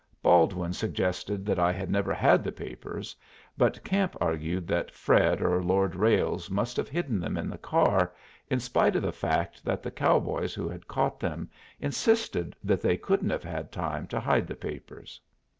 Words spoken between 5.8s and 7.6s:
Ralles must have hidden them in the